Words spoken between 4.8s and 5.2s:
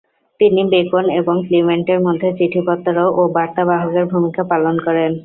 করেন।